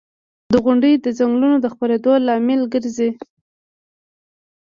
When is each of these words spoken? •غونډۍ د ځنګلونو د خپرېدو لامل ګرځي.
•غونډۍ 0.63 0.93
د 0.99 1.07
ځنګلونو 1.17 1.57
د 1.61 1.65
خپرېدو 1.73 2.11
لامل 2.25 2.61
ګرځي. 2.73 3.09